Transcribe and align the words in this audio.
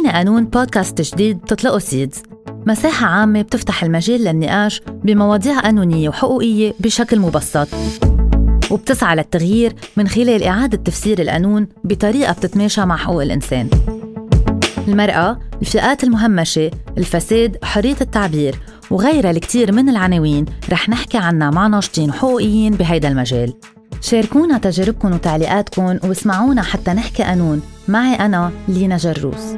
احكينا 0.00 0.18
قانون 0.18 0.44
بودكاست 0.44 1.00
جديد 1.00 1.38
بتطلقوا 1.38 1.78
سيدز. 1.78 2.22
مساحة 2.66 3.06
عامة 3.06 3.42
بتفتح 3.42 3.82
المجال 3.82 4.24
للنقاش 4.24 4.80
بمواضيع 5.04 5.60
قانونية 5.60 6.08
وحقوقية 6.08 6.74
بشكل 6.80 7.20
مبسط 7.20 7.68
وبتسعى 8.70 9.16
للتغيير 9.16 9.74
من 9.96 10.08
خلال 10.08 10.42
إعادة 10.42 10.78
تفسير 10.78 11.22
القانون 11.22 11.66
بطريقة 11.84 12.32
بتتماشى 12.32 12.84
مع 12.84 12.96
حقوق 12.96 13.22
الإنسان. 13.22 13.68
المرأة، 14.88 15.38
الفئات 15.62 16.04
المهمشة، 16.04 16.70
الفساد، 16.98 17.56
حرية 17.62 17.96
التعبير 18.00 18.54
وغيرها 18.90 19.30
الكثير 19.30 19.72
من 19.72 19.88
العناوين 19.88 20.44
رح 20.70 20.88
نحكي 20.88 21.18
عنها 21.18 21.50
مع 21.50 21.66
ناشطين 21.66 22.10
وحقوقيين 22.10 22.72
بهيدا 22.72 23.08
المجال. 23.08 23.54
شاركونا 24.00 24.58
تجاربكم 24.58 25.12
وتعليقاتكم 25.12 25.82
واسمعونا 25.82 26.62
حتى 26.62 26.90
نحكي 26.90 27.22
قانون. 27.22 27.62
معي 27.88 28.14
أنا 28.14 28.52
لينا 28.68 28.96
جروس. 28.96 29.54